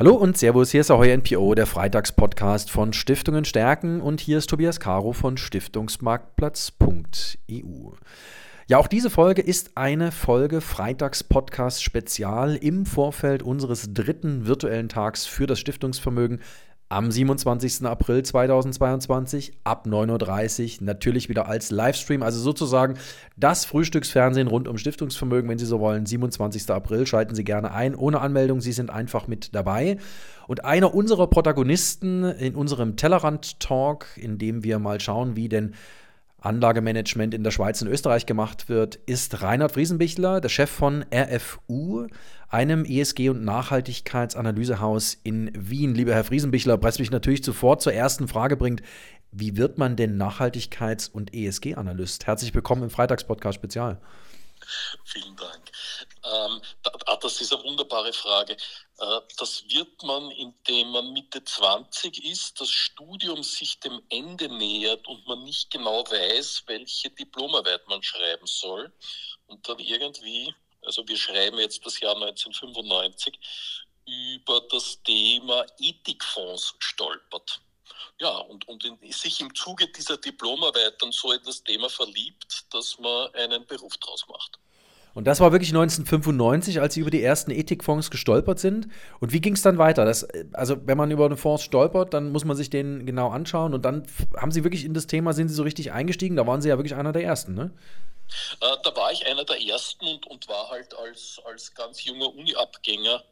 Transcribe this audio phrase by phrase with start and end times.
[0.00, 4.48] Hallo und Servus, hier ist Ahoy NPO, der Freitagspodcast von Stiftungen stärken und hier ist
[4.48, 7.90] Tobias Caro von Stiftungsmarktplatz.eu.
[8.66, 15.26] Ja, auch diese Folge ist eine Folge Freitagspodcast Spezial im Vorfeld unseres dritten virtuellen Tags
[15.26, 16.40] für das Stiftungsvermögen
[16.90, 17.86] am 27.
[17.86, 22.94] April 2022 ab 9.30 Uhr natürlich wieder als Livestream, also sozusagen
[23.36, 26.04] das Frühstücksfernsehen rund um Stiftungsvermögen, wenn Sie so wollen.
[26.04, 26.68] 27.
[26.70, 29.98] April schalten Sie gerne ein, ohne Anmeldung, Sie sind einfach mit dabei.
[30.48, 35.74] Und einer unserer Protagonisten in unserem Tellerrand-Talk, in dem wir mal schauen, wie denn
[36.40, 42.06] Anlagemanagement in der Schweiz und Österreich gemacht wird, ist Reinhard Friesenbichler, der Chef von RFU,
[42.48, 45.94] einem ESG- und Nachhaltigkeitsanalysehaus in Wien.
[45.94, 48.82] Lieber Herr Friesenbichler, presst mich natürlich sofort zur ersten Frage bringt.
[49.32, 52.26] Wie wird man denn Nachhaltigkeits- und ESG-Analyst?
[52.26, 54.00] Herzlich willkommen im Freitagspodcast Spezial.
[55.04, 55.69] Vielen Dank.
[56.24, 56.60] Ähm,
[57.20, 58.56] das ist eine wunderbare Frage.
[58.98, 65.06] Äh, das wird man, indem man Mitte 20 ist, das Studium sich dem Ende nähert
[65.08, 68.92] und man nicht genau weiß, welche Diplomarbeit man schreiben soll
[69.46, 73.38] und dann irgendwie, also wir schreiben jetzt das Jahr 1995,
[74.06, 77.60] über das Thema Ethikfonds stolpert.
[78.18, 82.66] Ja, und, und in, sich im Zuge dieser Diplomarbeit dann so in das Thema verliebt,
[82.70, 84.58] dass man einen Beruf draus macht.
[85.14, 88.88] Und das war wirklich 1995, als sie über die ersten Ethikfonds gestolpert sind.
[89.18, 90.04] Und wie ging es dann weiter?
[90.04, 93.74] Das, also, wenn man über einen Fonds stolpert, dann muss man sich den genau anschauen.
[93.74, 96.36] Und dann haben sie wirklich in das Thema, sind sie so richtig eingestiegen?
[96.36, 97.72] Da waren sie ja wirklich einer der ersten, ne?
[98.60, 102.32] Äh, da war ich einer der ersten und, und war halt als, als ganz junger
[102.32, 103.24] Uni-Abgänger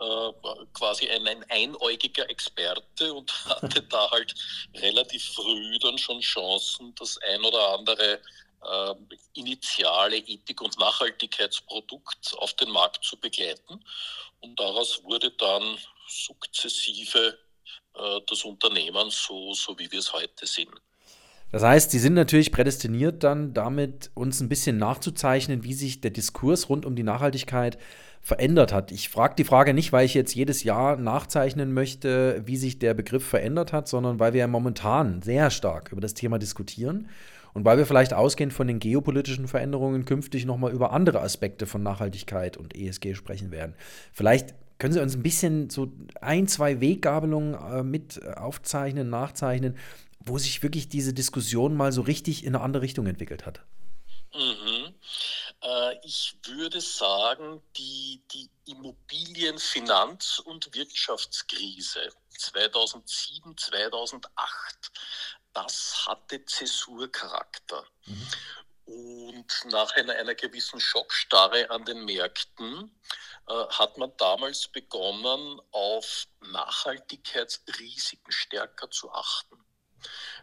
[0.00, 0.32] äh,
[0.72, 4.34] quasi ein, ein einäugiger Experte und hatte da halt
[4.76, 8.20] relativ früh dann schon Chancen, das ein oder andere
[8.62, 8.94] äh,
[9.34, 13.84] initiale Ethik- und Nachhaltigkeitsprodukt auf den Markt zu begleiten.
[14.40, 15.78] Und daraus wurde dann
[16.08, 17.38] sukzessive
[17.94, 20.70] äh, das Unternehmen so, so, wie wir es heute sind.
[21.50, 26.10] Das heißt, Sie sind natürlich prädestiniert, dann damit uns ein bisschen nachzuzeichnen, wie sich der
[26.10, 27.78] Diskurs rund um die Nachhaltigkeit
[28.20, 28.92] verändert hat.
[28.92, 32.92] Ich frage die Frage nicht, weil ich jetzt jedes Jahr nachzeichnen möchte, wie sich der
[32.92, 37.08] Begriff verändert hat, sondern weil wir ja momentan sehr stark über das Thema diskutieren
[37.54, 41.82] und weil wir vielleicht ausgehend von den geopolitischen Veränderungen künftig nochmal über andere Aspekte von
[41.82, 43.74] Nachhaltigkeit und ESG sprechen werden.
[44.12, 49.76] Vielleicht können Sie uns ein bisschen so ein, zwei Weggabelungen äh, mit aufzeichnen, nachzeichnen,
[50.20, 53.62] wo sich wirklich diese Diskussion mal so richtig in eine andere Richtung entwickelt hat?
[54.34, 54.94] Mhm.
[55.62, 64.92] Äh, ich würde sagen, die, die Immobilienfinanz- und Wirtschaftskrise 2007, 2008
[65.62, 67.84] das hatte Zäsurcharakter.
[68.06, 68.26] Mhm.
[68.86, 72.90] Und nach einer, einer gewissen Schockstarre an den Märkten
[73.46, 79.62] äh, hat man damals begonnen, auf Nachhaltigkeitsrisiken stärker zu achten.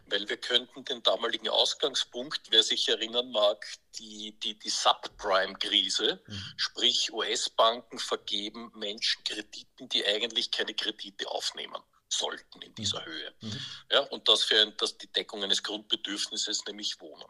[0.04, 3.66] Weil wir könnten den damaligen Ausgangspunkt, wer sich erinnern mag,
[3.98, 6.52] die, die, die Subprime-Krise, mhm.
[6.56, 13.06] sprich US-Banken vergeben Menschen Krediten, die eigentlich keine Kredite aufnehmen sollten in dieser mhm.
[13.06, 13.34] Höhe.
[13.40, 13.60] Mhm.
[13.90, 17.26] Ja, und das für ein, das die Deckung eines Grundbedürfnisses, nämlich Wohnen.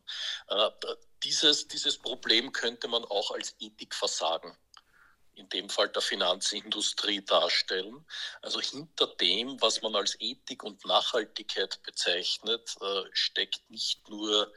[0.48, 0.70] Äh,
[1.22, 4.56] dieses, dieses Problem könnte man auch als Ethikversagen
[5.36, 8.04] in dem Fall der Finanzindustrie darstellen.
[8.42, 14.52] Also hinter dem, was man als Ethik und Nachhaltigkeit bezeichnet, äh, steckt nicht nur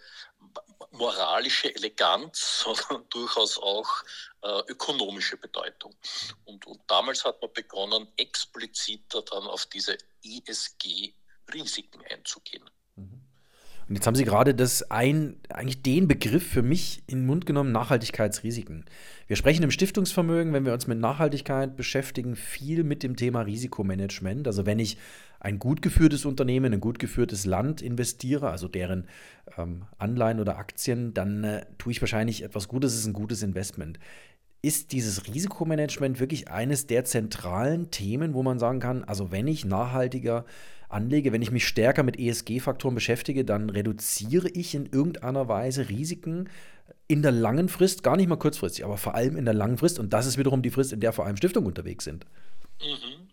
[0.91, 3.89] moralische Eleganz, sondern durchaus auch
[4.41, 5.95] äh, ökonomische Bedeutung.
[6.45, 12.69] Und, und damals hat man begonnen, expliziter dann auf diese ESG-Risiken einzugehen.
[12.95, 13.28] Mhm.
[13.89, 17.47] Und jetzt haben Sie gerade das ein, eigentlich den Begriff für mich in den Mund
[17.47, 18.85] genommen, Nachhaltigkeitsrisiken.
[19.25, 24.45] Wir sprechen im Stiftungsvermögen, wenn wir uns mit Nachhaltigkeit beschäftigen, viel mit dem Thema Risikomanagement.
[24.45, 25.00] Also wenn ich
[25.39, 29.07] ein gut geführtes Unternehmen, ein gut geführtes Land investiere, also deren
[29.57, 33.41] ähm, Anleihen oder Aktien, dann äh, tue ich wahrscheinlich etwas Gutes, es ist ein gutes
[33.41, 33.97] Investment.
[34.61, 39.63] Ist dieses Risikomanagement wirklich eines der zentralen Themen, wo man sagen kann, also wenn ich
[39.63, 40.45] nachhaltiger
[40.89, 46.50] anlege, wenn ich mich stärker mit ESG-Faktoren beschäftige, dann reduziere ich in irgendeiner Weise Risiken
[47.07, 50.00] in der langen Frist, gar nicht mal kurzfristig, aber vor allem in der langen Frist.
[50.00, 52.25] Und das ist wiederum die Frist, in der vor allem Stiftungen unterwegs sind.
[52.81, 53.28] Mhm.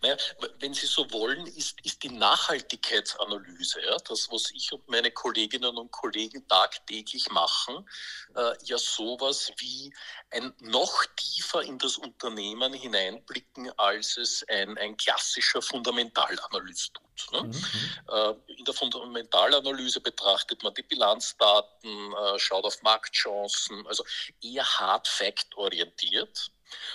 [0.00, 0.16] Naja,
[0.58, 5.76] wenn Sie so wollen, ist, ist die Nachhaltigkeitsanalyse, ja, das, was ich und meine Kolleginnen
[5.76, 7.88] und Kollegen tagtäglich machen,
[8.36, 9.92] äh, ja sowas wie
[10.30, 17.32] ein noch tiefer in das Unternehmen hineinblicken, als es ein, ein klassischer Fundamentalanalyst tut.
[17.32, 17.42] Ne?
[17.42, 17.64] Mhm.
[18.08, 24.04] Äh, in der Fundamentalanalyse betrachtet man die Bilanzdaten, äh, schaut auf Marktchancen, also
[24.40, 26.50] eher hard fact orientiert.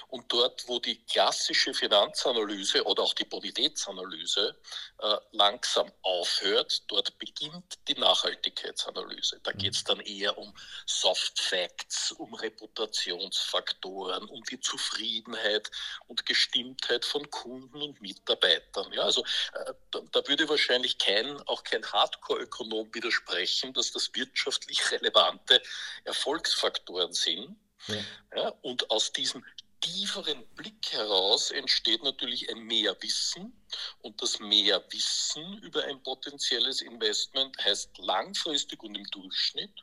[0.07, 4.55] Und dort, wo die klassische Finanzanalyse oder auch die Bonitätsanalyse
[4.99, 9.39] äh, langsam aufhört, dort beginnt die Nachhaltigkeitsanalyse.
[9.43, 10.53] Da geht es dann eher um
[10.85, 15.69] Soft Facts, um Reputationsfaktoren, um die Zufriedenheit
[16.07, 18.91] und Gestimmtheit von Kunden und Mitarbeitern.
[18.93, 19.23] Ja, also
[19.53, 25.61] äh, da, da, würde wahrscheinlich kein, auch kein Hardcore-Ökonom widersprechen, dass das wirtschaftlich relevante
[26.03, 27.57] Erfolgsfaktoren sind.
[27.87, 27.95] Ja.
[28.35, 29.45] Ja, und aus diesem
[29.81, 33.53] tieferen Blick heraus entsteht natürlich ein Mehrwissen
[34.01, 39.73] und das Mehrwissen über ein potenzielles Investment heißt langfristig und im Durchschnitt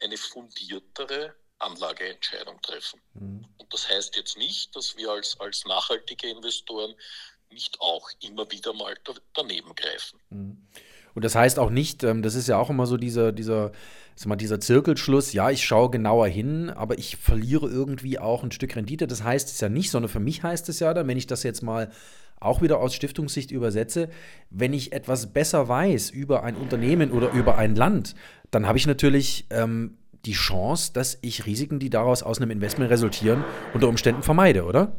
[0.00, 3.00] eine fundiertere Anlageentscheidung treffen.
[3.14, 3.46] Mhm.
[3.58, 6.94] Und das heißt jetzt nicht, dass wir als, als nachhaltige Investoren
[7.50, 8.96] nicht auch immer wieder mal
[9.34, 10.20] daneben greifen.
[10.30, 10.68] Mhm.
[11.14, 13.72] Und das heißt auch nicht, ähm, das ist ja auch immer so dieser, dieser,
[14.26, 18.76] mal, dieser Zirkelschluss, ja, ich schaue genauer hin, aber ich verliere irgendwie auch ein Stück
[18.76, 19.06] Rendite.
[19.06, 21.42] Das heißt es ja nicht, sondern für mich heißt es ja dann, wenn ich das
[21.42, 21.90] jetzt mal
[22.38, 24.08] auch wieder aus Stiftungssicht übersetze,
[24.48, 28.14] wenn ich etwas besser weiß über ein Unternehmen oder über ein Land,
[28.50, 32.90] dann habe ich natürlich ähm, die Chance, dass ich Risiken, die daraus aus einem Investment
[32.90, 34.92] resultieren, unter Umständen vermeide, oder?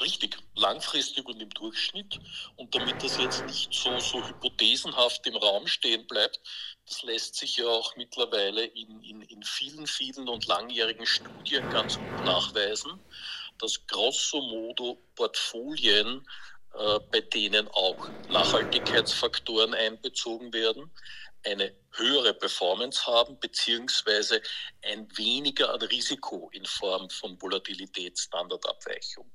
[0.00, 2.18] Richtig, langfristig und im Durchschnitt.
[2.56, 6.40] Und damit das jetzt nicht so, so hypothesenhaft im Raum stehen bleibt,
[6.86, 11.96] das lässt sich ja auch mittlerweile in, in, in vielen, vielen und langjährigen Studien ganz
[11.98, 12.98] gut nachweisen,
[13.58, 16.26] dass grosso modo Portfolien,
[16.74, 20.90] äh, bei denen auch Nachhaltigkeitsfaktoren einbezogen werden,
[21.44, 24.42] eine höhere Performance haben, beziehungsweise
[24.82, 29.30] ein weniger an Risiko in Form von Volatilitätsstandardabweichung.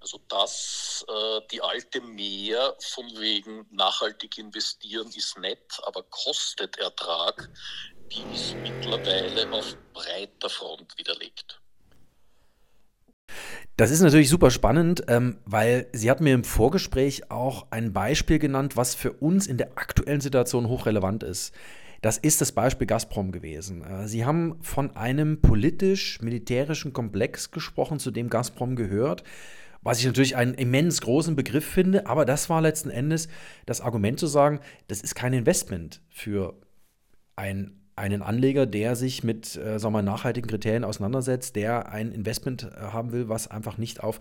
[0.00, 7.48] Also das, äh, die alte Mehr von wegen nachhaltig investieren ist nett, aber kostet Ertrag,
[8.12, 11.58] die ist mittlerweile auf breiter Front widerlegt.
[13.76, 18.38] Das ist natürlich super spannend, ähm, weil Sie hat mir im Vorgespräch auch ein Beispiel
[18.38, 21.52] genannt, was für uns in der aktuellen Situation hochrelevant ist.
[22.04, 23.82] Das ist das Beispiel Gazprom gewesen.
[23.82, 29.24] Äh, Sie haben von einem politisch-militärischen Komplex gesprochen, zu dem Gazprom gehört
[29.86, 33.28] was ich natürlich einen immens großen Begriff finde, aber das war letzten Endes
[33.66, 36.54] das Argument zu sagen, das ist kein Investment für
[37.36, 42.80] ein, einen Anleger, der sich mit äh, wir, nachhaltigen Kriterien auseinandersetzt, der ein Investment äh,
[42.80, 44.20] haben will, was einfach nicht auf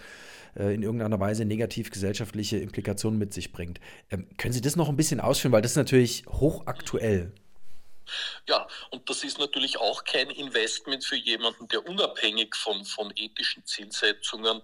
[0.57, 3.79] äh, in irgendeiner Weise negativ gesellschaftliche Implikationen mit sich bringt.
[4.11, 7.31] Ähm, können Sie das noch ein bisschen ausführen, weil das ist natürlich hochaktuell.
[8.47, 13.65] Ja, und das ist natürlich auch kein Investment für jemanden, der unabhängig von, von ethischen
[13.65, 14.61] Zielsetzungen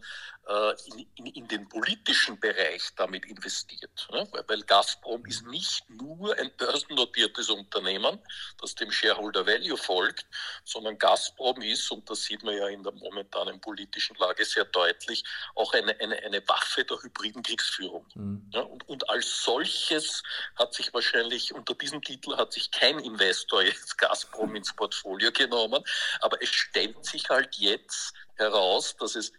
[0.85, 4.07] in, in, in, den politischen Bereich damit investiert.
[4.11, 4.27] Ne?
[4.47, 8.19] Weil Gazprom ist nicht nur ein börsennotiertes Unternehmen,
[8.59, 10.25] das dem Shareholder Value folgt,
[10.63, 15.23] sondern Gazprom ist, und das sieht man ja in der momentanen politischen Lage sehr deutlich,
[15.55, 18.05] auch eine, eine, eine Waffe der hybriden Kriegsführung.
[18.15, 18.49] Mhm.
[18.53, 18.61] Ja?
[18.61, 20.23] Und, und als solches
[20.55, 25.83] hat sich wahrscheinlich unter diesem Titel hat sich kein Investor jetzt Gazprom ins Portfolio genommen,
[26.21, 29.31] aber es stellt sich halt jetzt heraus, dass es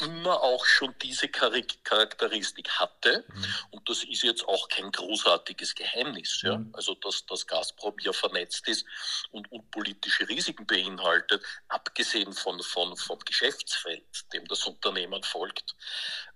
[0.00, 3.24] immer auch schon diese Charakteristik hatte.
[3.28, 3.44] Mhm.
[3.70, 6.42] Und das ist jetzt auch kein großartiges Geheimnis.
[6.42, 6.58] Ja?
[6.58, 6.70] Mhm.
[6.74, 8.84] Also, dass das Gazprom ja vernetzt ist
[9.30, 15.76] und, und, politische Risiken beinhaltet, abgesehen von, von, vom Geschäftsfeld, dem das Unternehmen folgt.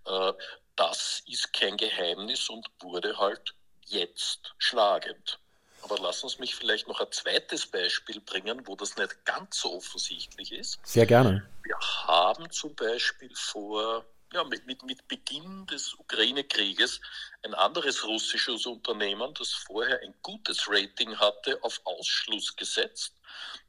[0.07, 0.33] Äh,
[0.77, 3.55] das ist kein Geheimnis und wurde halt
[3.87, 5.39] jetzt schlagend.
[5.85, 9.75] Aber lass uns mich vielleicht noch ein zweites Beispiel bringen, wo das nicht ganz so
[9.75, 10.79] offensichtlich ist.
[10.83, 11.47] Sehr gerne.
[11.63, 17.03] Wir haben zum Beispiel vor, ja, mit, mit, mit Beginn des Ukraine-Krieges
[17.43, 23.13] ein anderes russisches Unternehmen, das vorher ein gutes Rating hatte, auf Ausschluss gesetzt.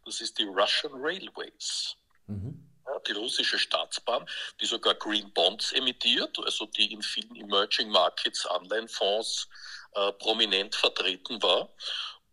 [0.05, 1.97] Das ist die Russian Railways.
[2.27, 2.61] Mhm.
[3.09, 4.25] Die russische Staatsbahn,
[4.61, 9.49] die sogar Green Bonds emittiert, also die in vielen Emerging Markets Anleihenfonds
[9.95, 11.69] äh, prominent vertreten war.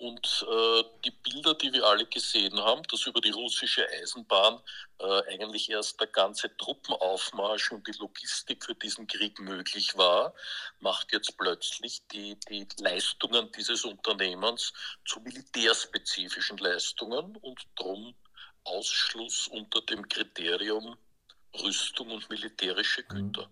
[0.02, 4.60] Und äh, die Bilder, die wir alle gesehen haben, dass über die russische Eisenbahn
[4.98, 10.34] äh, eigentlich erst der ganze Truppenaufmarsch und die Logistik für diesen Krieg möglich war,
[10.80, 14.72] macht jetzt plötzlich die, die Leistungen dieses Unternehmens
[15.04, 18.12] zu militärspezifischen Leistungen und darum
[18.64, 20.96] Ausschluss unter dem Kriterium
[21.62, 23.48] Rüstung und militärische Güter.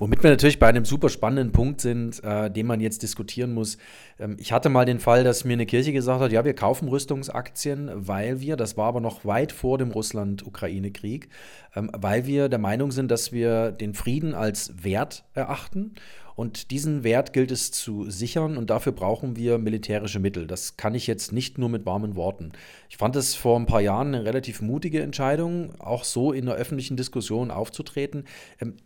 [0.00, 3.78] Womit wir natürlich bei einem super spannenden Punkt sind, äh, den man jetzt diskutieren muss.
[4.20, 6.88] Ähm, ich hatte mal den Fall, dass mir eine Kirche gesagt hat, ja, wir kaufen
[6.88, 11.28] Rüstungsaktien, weil wir, das war aber noch weit vor dem Russland-Ukraine-Krieg,
[11.74, 15.94] ähm, weil wir der Meinung sind, dass wir den Frieden als Wert erachten.
[16.36, 20.46] Und diesen Wert gilt es zu sichern und dafür brauchen wir militärische Mittel.
[20.46, 22.52] Das kann ich jetzt nicht nur mit warmen Worten.
[22.88, 26.54] Ich fand es vor ein paar Jahren eine relativ mutige Entscheidung, auch so in der
[26.54, 28.22] öffentlichen Diskussion aufzutreten.
[28.60, 28.76] Ähm,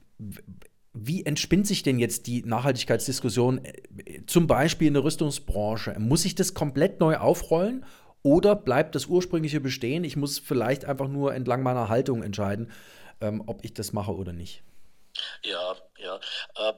[0.94, 5.96] wie entspinnt sich denn jetzt die Nachhaltigkeitsdiskussion äh, zum Beispiel in der Rüstungsbranche?
[5.98, 7.84] Muss ich das komplett neu aufrollen
[8.22, 10.04] oder bleibt das ursprüngliche bestehen?
[10.04, 12.70] Ich muss vielleicht einfach nur entlang meiner Haltung entscheiden,
[13.20, 14.62] ähm, ob ich das mache oder nicht.
[15.42, 16.20] Ja, ja.
[16.56, 16.74] Äh,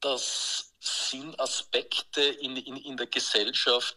[0.00, 0.57] das
[1.10, 3.96] sind Aspekte in, in, in der Gesellschaft,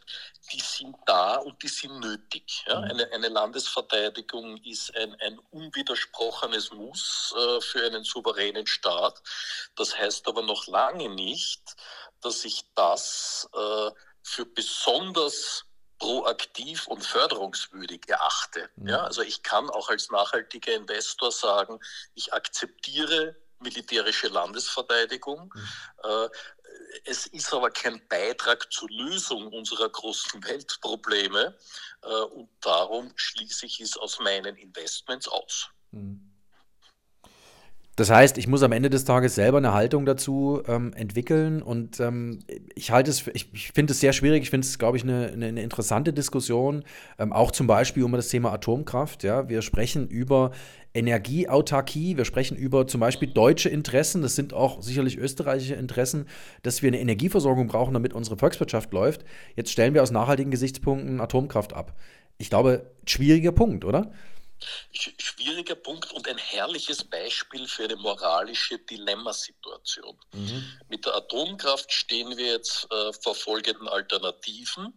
[0.52, 2.64] die sind da und die sind nötig.
[2.68, 2.80] Ja?
[2.80, 2.92] Mhm.
[2.92, 9.22] Eine, eine Landesverteidigung ist ein, ein unwidersprochenes Muss äh, für einen souveränen Staat.
[9.76, 11.76] Das heißt aber noch lange nicht,
[12.22, 13.92] dass ich das äh,
[14.24, 15.66] für besonders
[16.02, 18.70] proaktiv und förderungswürdig erachte.
[18.76, 18.88] Mhm.
[18.88, 21.80] Ja, also ich kann auch als nachhaltiger Investor sagen,
[22.16, 25.54] ich akzeptiere militärische Landesverteidigung.
[25.54, 25.68] Mhm.
[26.04, 26.30] Äh,
[27.06, 31.58] es ist aber kein Beitrag zur Lösung unserer großen Weltprobleme
[32.02, 35.70] äh, und darum schließe ich es aus meinen Investments aus.
[35.92, 36.31] Mhm.
[38.02, 42.00] Das heißt, ich muss am Ende des Tages selber eine Haltung dazu ähm, entwickeln und
[42.00, 42.40] ähm,
[42.74, 44.42] ich halte es, ich, ich finde es sehr schwierig.
[44.42, 46.84] Ich finde es, glaube ich, eine, eine, eine, interessante Diskussion,
[47.20, 49.22] ähm, auch zum Beispiel um das Thema Atomkraft.
[49.22, 50.50] Ja, wir sprechen über
[50.96, 56.26] Energieautarkie, wir sprechen über zum Beispiel deutsche Interessen, das sind auch sicherlich österreichische Interessen,
[56.64, 59.26] dass wir eine Energieversorgung brauchen, damit unsere Volkswirtschaft läuft.
[59.56, 61.94] Jetzt stellen wir aus nachhaltigen Gesichtspunkten Atomkraft ab.
[62.40, 64.12] Ich glaube, schwieriger Punkt, oder?
[64.92, 70.18] Schwieriger Punkt und ein herrliches Beispiel für eine moralische Dilemmasituation.
[70.34, 70.64] Mhm.
[70.90, 74.94] Mit der Atomkraft stehen wir jetzt äh, vor folgenden Alternativen.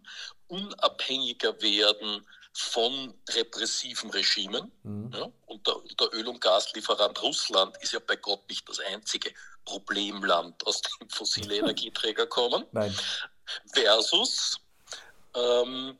[0.47, 4.71] Unabhängiger werden von repressiven Regimen.
[4.83, 5.11] Mhm.
[5.13, 9.33] Ja, und der, der, Öl- und Gaslieferant Russland ist ja bei Gott nicht das einzige
[9.65, 12.65] Problemland, aus dem fossile Energieträger kommen.
[12.71, 12.95] Nein.
[13.73, 14.59] Versus
[15.35, 15.97] ähm,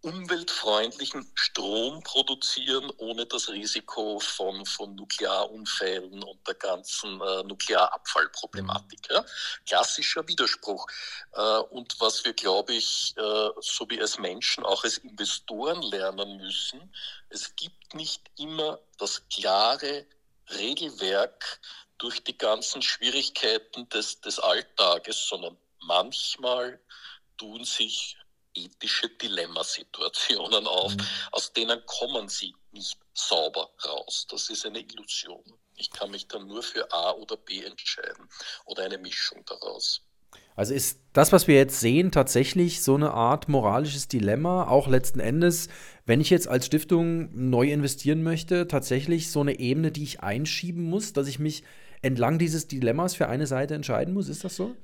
[0.00, 9.10] umweltfreundlichen Strom produzieren, ohne das Risiko von, von Nuklearunfällen und der ganzen äh, Nuklearabfallproblematik.
[9.10, 9.24] Ja?
[9.66, 10.86] Klassischer Widerspruch.
[11.32, 16.36] Äh, und was wir, glaube ich, äh, so wie als Menschen, auch als Investoren lernen
[16.36, 16.94] müssen,
[17.28, 20.06] es gibt nicht immer das klare
[20.50, 21.60] Regelwerk
[21.98, 26.80] durch die ganzen Schwierigkeiten des, des Alltages, sondern manchmal
[27.36, 28.17] tun sich
[28.64, 31.02] ethische Dilemmasituationen auf, mhm.
[31.32, 34.26] aus denen kommen sie nicht sauber raus.
[34.30, 35.42] Das ist eine Illusion.
[35.76, 38.28] Ich kann mich dann nur für A oder B entscheiden
[38.64, 40.02] oder eine Mischung daraus.
[40.56, 45.20] Also ist das, was wir jetzt sehen, tatsächlich so eine Art moralisches Dilemma, auch letzten
[45.20, 45.68] Endes,
[46.04, 50.82] wenn ich jetzt als Stiftung neu investieren möchte, tatsächlich so eine Ebene, die ich einschieben
[50.82, 51.62] muss, dass ich mich
[52.02, 54.28] entlang dieses Dilemmas für eine Seite entscheiden muss?
[54.28, 54.74] Ist das so?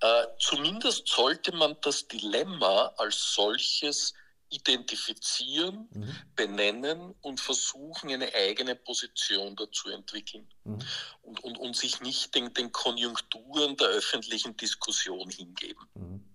[0.00, 4.14] Äh, zumindest sollte man das Dilemma als solches
[4.50, 6.16] identifizieren, mhm.
[6.36, 10.78] benennen und versuchen, eine eigene Position dazu entwickeln mhm.
[11.22, 15.88] und, und, und sich nicht den, den Konjunkturen der öffentlichen Diskussion hingeben.
[15.94, 16.33] Mhm.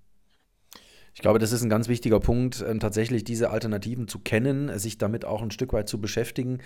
[1.20, 4.98] Ich glaube, das ist ein ganz wichtiger Punkt, äh, tatsächlich diese Alternativen zu kennen, sich
[4.98, 6.60] damit auch ein Stück weit zu beschäftigen.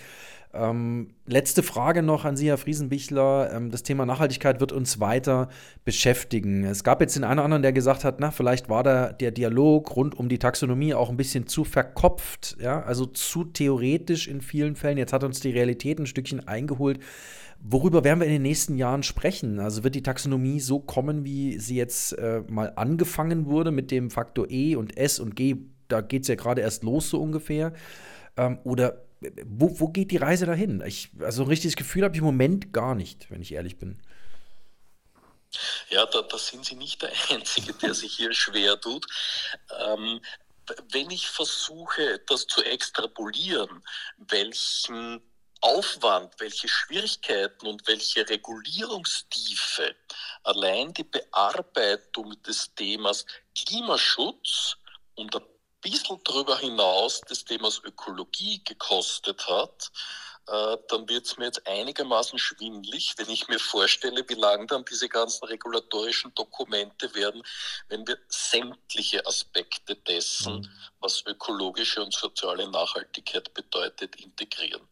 [0.53, 3.51] Ähm, letzte Frage noch an Sie, Herr Friesenbichler.
[3.51, 5.49] Ähm, das Thema Nachhaltigkeit wird uns weiter
[5.85, 6.65] beschäftigen.
[6.65, 9.31] Es gab jetzt den einen oder anderen, der gesagt hat, na, vielleicht war da der
[9.31, 14.41] Dialog rund um die Taxonomie auch ein bisschen zu verkopft, ja, also zu theoretisch in
[14.41, 14.99] vielen Fällen.
[14.99, 16.99] Jetzt hat uns die Realität ein Stückchen eingeholt.
[17.65, 19.59] Worüber werden wir in den nächsten Jahren sprechen?
[19.59, 24.11] Also wird die Taxonomie so kommen, wie sie jetzt äh, mal angefangen wurde mit dem
[24.11, 25.55] Faktor E und S und G?
[25.87, 27.71] Da geht es ja gerade erst los, so ungefähr.
[28.35, 30.83] Ähm, oder äh, wo, wo geht die Reise dahin?
[30.85, 33.97] Ich, also ein richtiges Gefühl habe ich im Moment gar nicht, wenn ich ehrlich bin.
[35.89, 39.07] Ja, da, da sind Sie nicht der Einzige, der sich hier schwer tut.
[39.87, 40.19] Ähm,
[40.91, 43.83] wenn ich versuche, das zu extrapolieren,
[44.17, 45.21] welchen
[45.63, 49.95] Aufwand, welche Schwierigkeiten und welche Regulierungstiefe
[50.43, 54.75] allein die Bearbeitung des Themas Klimaschutz
[55.15, 55.45] und ein
[55.79, 59.89] bisschen darüber hinaus des Themas Ökologie gekostet hat,
[60.47, 64.83] äh, dann wird es mir jetzt einigermaßen schwindlig, wenn ich mir vorstelle, wie lang dann
[64.85, 67.43] diese ganzen regulatorischen Dokumente werden,
[67.87, 70.69] wenn wir sämtliche Aspekte dessen, mhm.
[70.99, 74.87] was ökologische und soziale Nachhaltigkeit bedeutet, integrieren.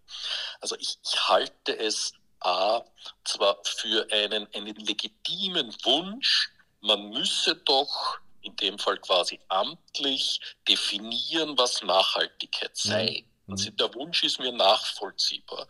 [0.62, 2.84] Also ich, ich halte es A,
[3.24, 11.58] zwar für einen, einen legitimen Wunsch, man müsse doch in dem Fall quasi amtlich definieren,
[11.58, 12.90] was Nachhaltigkeit mhm.
[12.90, 13.26] sei.
[13.26, 13.31] Mhm.
[13.52, 15.68] Also der Wunsch ist mir nachvollziehbar.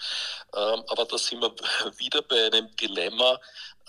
[0.55, 1.51] Ähm, aber da sind wir
[1.97, 3.39] wieder bei einem Dilemma.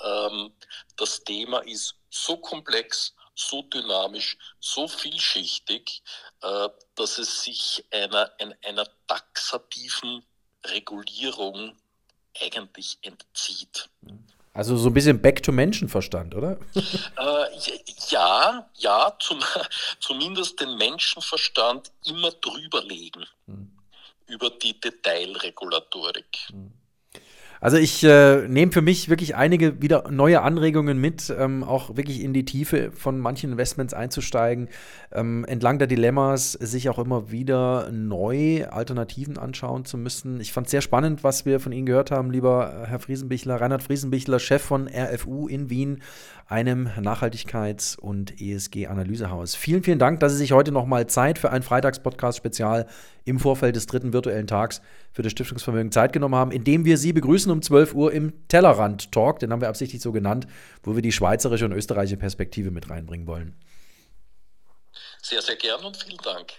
[0.02, 0.52] Ähm,
[0.96, 6.02] das Thema ist so komplex, so dynamisch, so vielschichtig,
[6.42, 8.30] äh, dass es sich einer,
[8.62, 10.24] einer taxativen
[10.64, 11.76] Regulierung
[12.40, 13.88] eigentlich entzieht.
[14.54, 16.58] Also so ein bisschen Back to Menschenverstand, oder?
[17.16, 17.46] Äh,
[18.08, 19.40] ja, ja, zum,
[20.00, 23.71] zumindest den Menschenverstand immer drüberlegen hm.
[24.32, 26.48] Über die Detailregulatorik.
[26.50, 26.72] Hm.
[27.62, 32.20] Also ich äh, nehme für mich wirklich einige wieder neue Anregungen mit, ähm, auch wirklich
[32.20, 34.68] in die Tiefe von manchen Investments einzusteigen,
[35.12, 40.40] ähm, entlang der Dilemmas sich auch immer wieder neu Alternativen anschauen zu müssen.
[40.40, 43.84] Ich fand es sehr spannend, was wir von Ihnen gehört haben, lieber Herr Friesenbichler, Reinhard
[43.84, 46.02] Friesenbichler, Chef von RFU in Wien,
[46.52, 49.54] einem Nachhaltigkeits- und ESG-Analysehaus.
[49.54, 52.86] Vielen, vielen Dank, dass Sie sich heute nochmal Zeit für ein Freitagspodcast-Spezial
[53.24, 54.82] im Vorfeld des dritten virtuellen Tags
[55.12, 59.38] für das Stiftungsvermögen Zeit genommen haben, indem wir Sie begrüßen um 12 Uhr im Tellerrand-Talk,
[59.38, 60.46] den haben wir absichtlich so genannt,
[60.82, 63.56] wo wir die schweizerische und österreichische Perspektive mit reinbringen wollen.
[65.22, 66.52] Sehr, sehr gern und vielen Dank.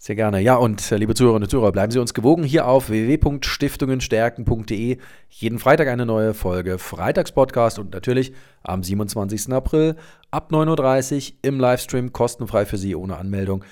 [0.00, 0.40] Sehr gerne.
[0.40, 4.98] Ja, und äh, liebe Zuhörerinnen und Zuhörer, bleiben Sie uns gewogen hier auf www.stiftungenstärken.de.
[5.28, 9.52] Jeden Freitag eine neue Folge Freitagspodcast und natürlich am 27.
[9.52, 9.96] April
[10.30, 13.64] ab 9.30 Uhr im Livestream kostenfrei für Sie ohne Anmeldung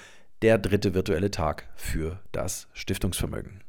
[0.42, 3.65] der dritte virtuelle Tag für das Stiftungsvermögen.